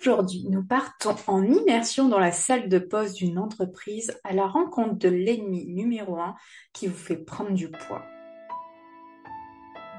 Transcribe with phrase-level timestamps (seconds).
[0.00, 4.94] Aujourd'hui, nous partons en immersion dans la salle de pause d'une entreprise à la rencontre
[4.94, 6.36] de l'ennemi numéro un
[6.72, 8.04] qui vous fait prendre du poids.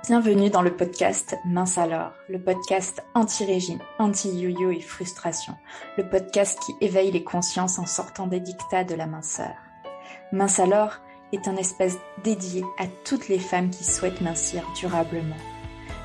[0.07, 5.55] Bienvenue dans le podcast Mince alors, le podcast anti-régime, anti-yo-yo et frustration,
[5.98, 9.54] le podcast qui éveille les consciences en sortant des dictats de la minceur.
[10.31, 10.93] Mince alors
[11.34, 15.36] est un espace dédié à toutes les femmes qui souhaitent mincir durablement.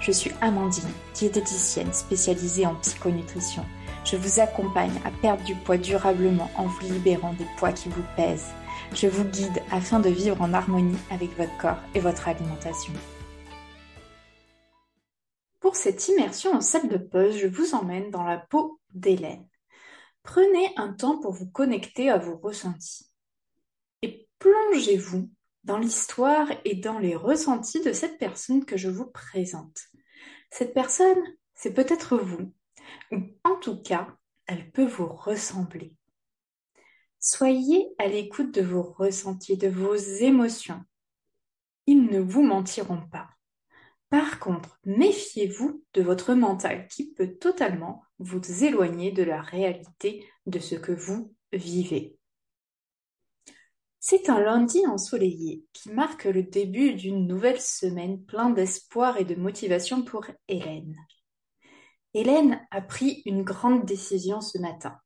[0.00, 3.64] Je suis Amandine, diététicienne spécialisée en psychonutrition
[4.04, 8.04] je vous accompagne à perdre du poids durablement en vous libérant des poids qui vous
[8.16, 8.52] pèsent.
[8.94, 12.92] Je vous guide afin de vivre en harmonie avec votre corps et votre alimentation.
[15.60, 19.48] Pour cette immersion en salle de pause, je vous emmène dans la peau d'Hélène.
[20.22, 23.06] Prenez un temps pour vous connecter à vos ressentis
[24.02, 25.30] et plongez-vous
[25.64, 29.80] dans l'histoire et dans les ressentis de cette personne que je vous présente.
[30.50, 31.22] Cette personne,
[31.54, 32.52] c'est peut-être vous,
[33.44, 34.08] en tout cas,
[34.46, 35.94] elle peut vous ressembler.
[37.18, 40.82] Soyez à l'écoute de vos ressentis, de vos émotions.
[41.86, 43.28] Ils ne vous mentiront pas.
[44.10, 50.58] Par contre, méfiez-vous de votre mental qui peut totalement vous éloigner de la réalité de
[50.58, 52.16] ce que vous vivez.
[53.98, 59.34] C'est un lundi ensoleillé qui marque le début d'une nouvelle semaine plein d'espoir et de
[59.34, 60.94] motivation pour Hélène.
[62.14, 64.98] Hélène a pris une grande décision ce matin.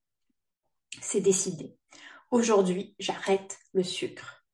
[1.00, 1.74] C'est décidé.
[2.30, 4.44] Aujourd'hui, j'arrête le sucre.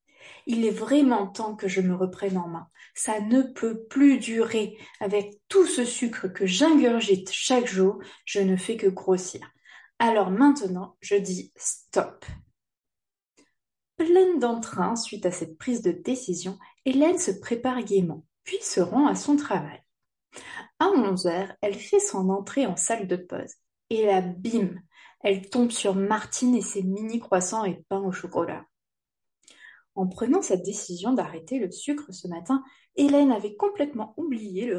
[0.47, 2.69] Il est vraiment temps que je me reprenne en main.
[2.95, 4.79] Ça ne peut plus durer.
[5.01, 9.41] Avec tout ce sucre que j'ingurgite chaque jour, je ne fais que grossir.
[9.99, 12.25] Alors maintenant, je dis stop.
[13.97, 19.07] Pleine d'entrain suite à cette prise de décision, Hélène se prépare gaiement, puis se rend
[19.07, 19.84] à son travail.
[20.79, 23.55] À onze heures, elle fait son entrée en salle de pause.
[23.91, 24.75] Et là, bim,
[25.21, 28.65] elle tombe sur Martine et ses mini croissants et pain au chocolat.
[29.95, 32.65] En prenant sa décision d'arrêter le sucre ce matin,
[32.97, 34.77] Hélène avait complètement oublié le,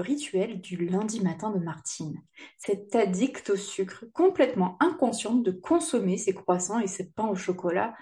[0.00, 2.22] rituel du lundi matin de Martine.
[2.58, 7.94] Cette addict au sucre, complètement inconsciente de consommer ses croissants et ses pains au chocolat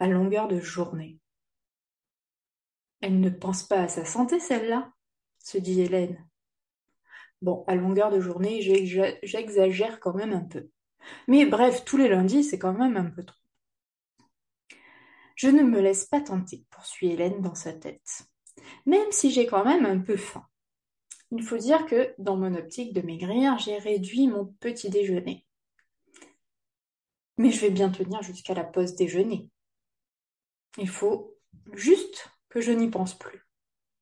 [0.00, 1.20] à longueur de journée.
[3.00, 4.92] Elle ne pense pas à sa santé, celle-là,
[5.46, 6.28] se dit Hélène.
[7.40, 8.60] Bon, à longueur de journée,
[9.22, 10.68] j'exagère quand même un peu.
[11.28, 13.38] Mais bref, tous les lundis, c'est quand même un peu trop.
[15.36, 18.24] Je ne me laisse pas tenter, poursuit Hélène dans sa tête.
[18.86, 20.44] Même si j'ai quand même un peu faim.
[21.30, 25.46] Il faut dire que, dans mon optique de maigrir, j'ai réduit mon petit déjeuner.
[27.38, 29.48] Mais je vais bien tenir jusqu'à la pause déjeuner.
[30.78, 31.36] Il faut
[31.74, 33.45] juste que je n'y pense plus.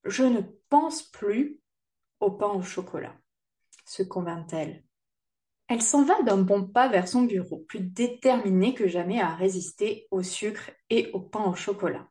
[0.05, 1.61] Je ne pense plus
[2.21, 3.15] au pain au chocolat
[3.85, 4.85] se convainc-elle.
[5.69, 10.07] Elle s'en va d'un bon pas vers son bureau, plus déterminée que jamais à résister
[10.11, 12.09] au sucre et au pain au chocolat.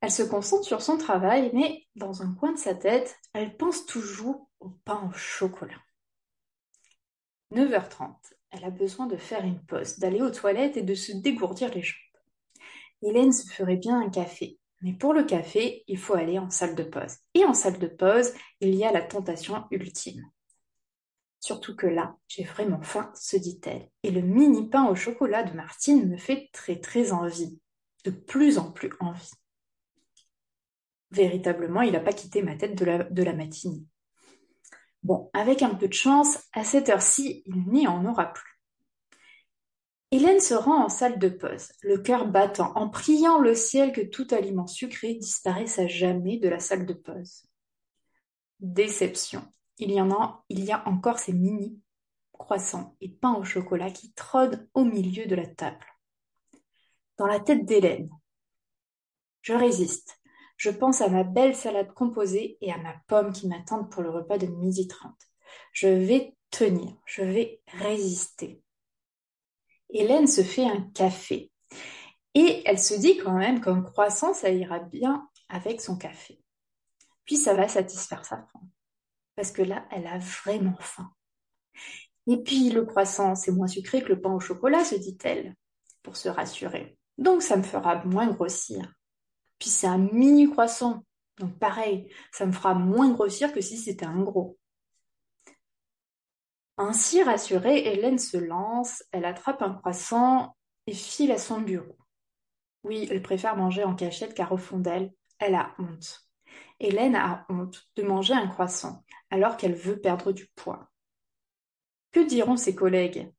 [0.00, 3.86] Elle se concentre sur son travail, mais dans un coin de sa tête, elle pense
[3.86, 5.80] toujours au pain au chocolat.
[7.52, 8.14] 9h30,
[8.50, 11.82] elle a besoin de faire une pause, d'aller aux toilettes et de se dégourdir les
[11.82, 12.00] jambes.
[13.02, 16.74] Hélène se ferait bien un café, mais pour le café, il faut aller en salle
[16.74, 17.16] de pause.
[17.32, 20.30] Et en salle de pause, il y a la tentation ultime.
[21.40, 23.88] Surtout que là, j'ai vraiment faim, se dit-elle.
[24.02, 27.58] Et le mini pain au chocolat de Martine me fait très très envie.
[28.04, 29.30] De plus en plus envie.
[31.12, 33.86] Véritablement, il n'a pas quitté ma tête de la, de la matinée.
[35.02, 38.53] Bon, avec un peu de chance, à cette heure-ci, il n'y en aura plus.
[40.14, 44.00] Hélène se rend en salle de pause, le cœur battant, en priant le ciel que
[44.00, 47.42] tout aliment sucré disparaisse à jamais de la salle de pause.
[48.60, 49.42] Déception.
[49.78, 51.80] Il y a, a encore ces mini
[52.30, 55.84] croissants et pains au chocolat qui trônent au milieu de la table.
[57.18, 58.08] Dans la tête d'Hélène.
[59.42, 60.20] Je résiste.
[60.56, 64.10] Je pense à ma belle salade composée et à ma pomme qui m'attendent pour le
[64.10, 65.20] repas de midi trente.
[65.72, 68.63] Je vais tenir, je vais résister.
[69.94, 71.50] Hélène se fait un café.
[72.34, 76.42] Et elle se dit quand même qu'un croissant, ça ira bien avec son café.
[77.24, 78.60] Puis ça va satisfaire sa faim.
[79.36, 81.10] Parce que là, elle a vraiment faim.
[82.26, 85.54] Et puis le croissant, c'est moins sucré que le pain au chocolat, se dit-elle,
[86.02, 86.98] pour se rassurer.
[87.16, 88.92] Donc ça me fera moins grossir.
[89.58, 91.04] Puis c'est un mini croissant.
[91.38, 94.58] Donc pareil, ça me fera moins grossir que si c'était un gros.
[96.76, 100.56] Ainsi rassurée, Hélène se lance, elle attrape un croissant
[100.86, 101.96] et file à son bureau.
[102.82, 106.28] Oui, elle préfère manger en cachette car au fond d'elle, elle a honte.
[106.80, 110.90] Hélène a honte de manger un croissant alors qu'elle veut perdre du poids.
[112.12, 113.32] Que diront ses collègues?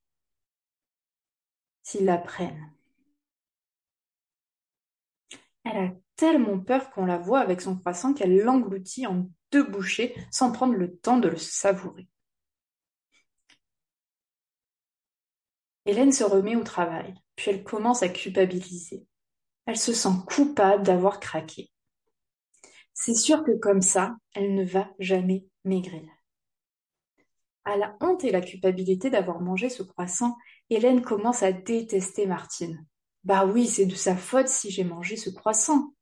[1.84, 2.74] S'ils l'apprennent
[5.64, 10.16] Elle a tellement peur qu'on la voit avec son croissant qu'elle l'engloutit en deux bouchées
[10.32, 12.08] sans prendre le temps de le savourer.
[15.86, 19.06] Hélène se remet au travail, puis elle commence à culpabiliser.
[19.66, 21.72] Elle se sent coupable d'avoir craqué.
[22.94, 26.10] C'est sûr que comme ça, elle ne va jamais maigrir.
[27.66, 30.38] À la honte et la culpabilité d'avoir mangé ce croissant,
[30.70, 32.86] Hélène commence à détester Martine.
[33.24, 35.94] Bah oui, c'est de sa faute si j'ai mangé ce croissant.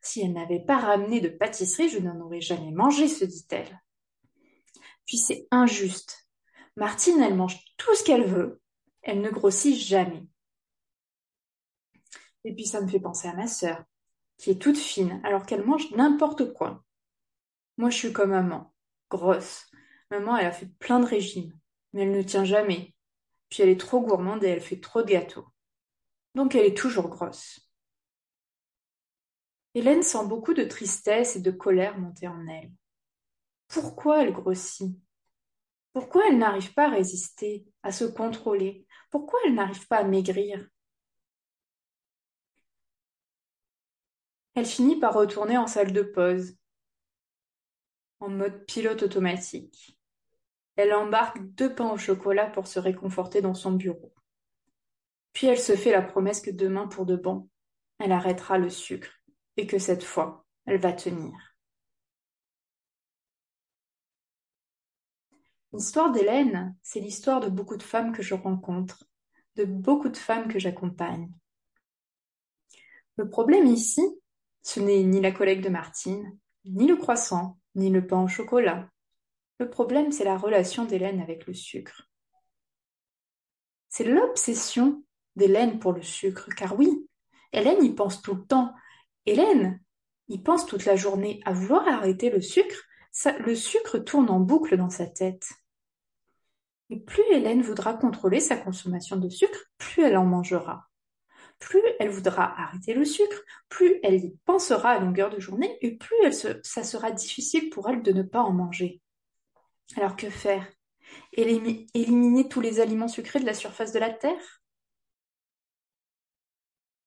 [0.00, 3.82] Si elle n'avait pas ramené de pâtisserie, je n'en aurais jamais mangé, se dit-elle.
[5.06, 6.26] Puis c'est injuste.
[6.76, 8.62] Martine, elle mange tout ce qu'elle veut,
[9.04, 10.26] elle ne grossit jamais.
[12.44, 13.84] Et puis ça me fait penser à ma sœur,
[14.38, 16.84] qui est toute fine, alors qu'elle mange n'importe quoi.
[17.76, 18.74] Moi, je suis comme maman,
[19.10, 19.66] grosse.
[20.10, 21.56] Maman, elle a fait plein de régimes,
[21.92, 22.94] mais elle ne tient jamais.
[23.48, 25.46] Puis elle est trop gourmande et elle fait trop de gâteaux.
[26.34, 27.60] Donc elle est toujours grosse.
[29.74, 32.72] Hélène sent beaucoup de tristesse et de colère monter en elle.
[33.68, 34.96] Pourquoi elle grossit?
[35.92, 38.83] Pourquoi elle n'arrive pas à résister, à se contrôler?
[39.14, 40.68] Pourquoi elle n'arrive pas à maigrir?
[44.56, 46.56] Elle finit par retourner en salle de pause,
[48.18, 50.00] en mode pilote automatique.
[50.74, 54.12] Elle embarque deux pains au chocolat pour se réconforter dans son bureau.
[55.32, 57.48] Puis elle se fait la promesse que demain, pour de bon,
[58.00, 59.12] elle arrêtera le sucre
[59.56, 61.53] et que cette fois, elle va tenir.
[65.74, 69.08] L'histoire d'Hélène, c'est l'histoire de beaucoup de femmes que je rencontre,
[69.56, 71.28] de beaucoup de femmes que j'accompagne.
[73.16, 74.00] Le problème ici,
[74.62, 78.88] ce n'est ni la collègue de Martine, ni le croissant, ni le pain au chocolat.
[79.58, 82.08] Le problème, c'est la relation d'Hélène avec le sucre.
[83.88, 85.02] C'est l'obsession
[85.34, 87.08] d'Hélène pour le sucre, car oui,
[87.52, 88.72] Hélène y pense tout le temps.
[89.26, 89.82] Hélène
[90.28, 92.80] y pense toute la journée à vouloir arrêter le sucre.
[93.40, 95.50] le sucre tourne en boucle dans sa tête.
[96.94, 100.86] Et plus Hélène voudra contrôler sa consommation de sucre, plus elle en mangera.
[101.58, 105.96] Plus elle voudra arrêter le sucre, plus elle y pensera à longueur de journée et
[105.96, 106.14] plus
[106.62, 109.02] ça sera difficile pour elle de ne pas en manger.
[109.96, 110.64] Alors que faire?
[111.32, 114.62] Éliminer tous les aliments sucrés de la surface de la Terre?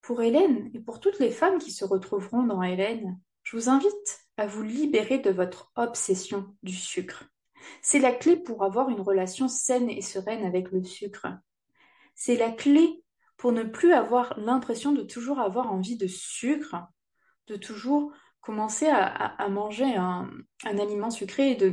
[0.02, 4.28] Pour Hélène et pour toutes les femmes qui se retrouveront dans Hélène, je vous invite
[4.36, 7.24] à vous libérer de votre obsession du sucre.
[7.82, 11.28] C'est la clé pour avoir une relation saine et sereine avec le sucre.
[12.16, 13.04] C'est la clé
[13.38, 16.76] pour ne plus avoir l'impression de toujours avoir envie de sucre,
[17.48, 18.12] de toujours
[18.42, 20.30] commencer à, manger un,
[20.64, 21.72] aliment sucré et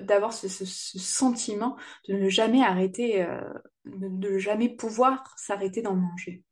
[0.00, 1.76] d'avoir ce, sentiment
[2.08, 3.42] de ne jamais arrêter, euh,
[3.84, 6.42] de ne jamais pouvoir s'arrêter d'en manger.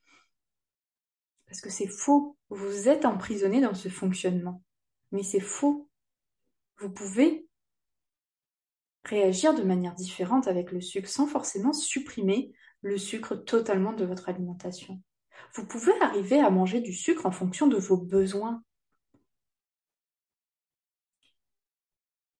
[1.46, 4.62] Parce que c'est faux, vous êtes emprisonné dans ce fonctionnement.
[5.10, 5.88] Mais c'est faux.
[6.78, 7.46] Vous pouvez
[9.04, 12.52] réagir de manière différente avec le sucre sans forcément supprimer
[12.82, 15.00] le sucre totalement de votre alimentation.
[15.54, 18.62] Vous pouvez arriver à manger du sucre en fonction de vos besoins.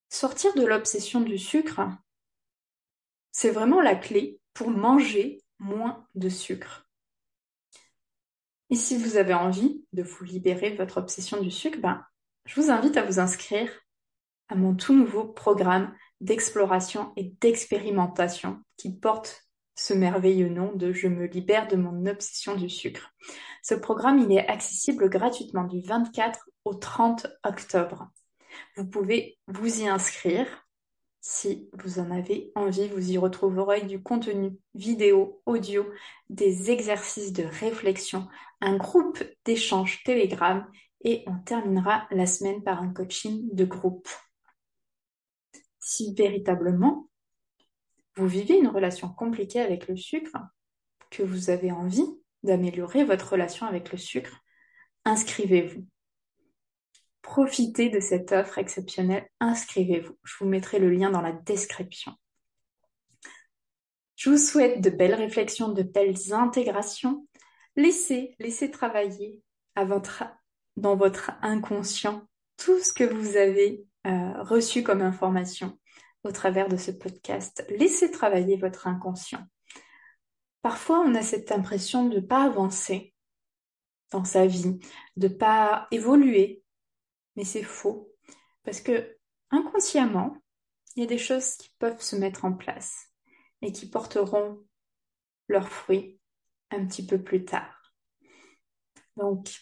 [0.08, 1.80] Sortir de l'obsession du sucre,
[3.32, 6.86] c'est vraiment la clé pour manger moins de sucre.
[8.70, 12.04] Et si vous avez envie de vous libérer de votre obsession du sucre, ben,
[12.46, 13.70] je vous invite à vous inscrire
[14.48, 21.08] à mon tout nouveau programme d'exploration et d'expérimentation qui porte ce merveilleux nom de Je
[21.08, 23.12] me libère de mon obsession du sucre.
[23.62, 28.08] Ce programme, il est accessible gratuitement du 24 au 30 octobre.
[28.76, 30.46] Vous pouvez vous y inscrire
[31.20, 32.88] si vous en avez envie.
[32.88, 35.86] Vous y retrouverez du contenu vidéo, audio,
[36.28, 38.28] des exercices de réflexion,
[38.60, 40.66] un groupe d'échange Telegram
[41.04, 44.08] et on terminera la semaine par un coaching de groupe
[45.82, 47.08] si véritablement
[48.16, 50.36] vous vivez une relation compliquée avec le sucre,
[51.10, 52.08] que vous avez envie
[52.42, 54.40] d'améliorer votre relation avec le sucre,
[55.04, 55.86] inscrivez-vous.
[57.20, 60.18] Profitez de cette offre exceptionnelle, inscrivez-vous.
[60.24, 62.14] Je vous mettrai le lien dans la description.
[64.16, 67.26] Je vous souhaite de belles réflexions, de belles intégrations.
[67.76, 69.40] Laissez, laissez travailler
[69.76, 75.78] dans votre inconscient tout ce que vous avez euh, reçu comme information
[76.24, 77.64] au travers de ce podcast.
[77.70, 79.44] Laissez travailler votre inconscient.
[80.62, 83.14] Parfois, on a cette impression de ne pas avancer
[84.10, 84.78] dans sa vie,
[85.16, 86.62] de ne pas évoluer,
[87.36, 88.12] mais c'est faux.
[88.62, 89.16] Parce que
[89.50, 90.36] inconsciemment,
[90.94, 93.08] il y a des choses qui peuvent se mettre en place.
[93.64, 94.58] et qui porteront
[95.46, 96.18] leurs fruits
[96.70, 97.94] un petit peu plus tard.
[99.16, 99.54] Donc,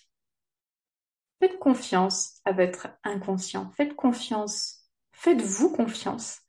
[1.41, 6.41] faites confiance à votre inconscient, faites confiance, faites-vous confiance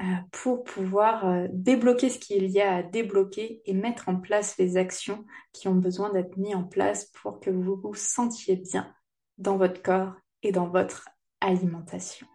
[0.00, 4.58] euh, pour pouvoir euh, débloquer ce qu'il y a à débloquer et mettre en place
[4.58, 8.92] les actions qui ont besoin d'être mises en place pour que vous vous sentiez bien
[9.38, 11.08] dans votre corps et dans votre
[11.40, 12.26] alimentation.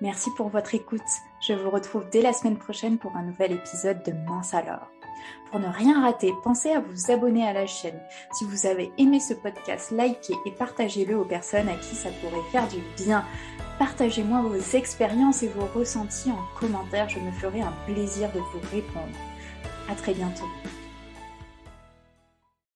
[0.00, 1.00] Merci pour votre écoute.
[1.46, 4.88] Je vous retrouve dès la semaine prochaine pour un nouvel épisode de Mince alors.
[5.50, 7.98] Pour ne rien rater, pensez à vous abonner à la chaîne.
[8.32, 12.50] Si vous avez aimé ce podcast, likez et partagez-le aux personnes à qui ça pourrait
[12.50, 13.24] faire du bien.
[13.78, 18.60] Partagez-moi vos expériences et vos ressentis en commentaire, je me ferai un plaisir de vous
[18.72, 19.16] répondre.
[19.88, 20.48] À très bientôt.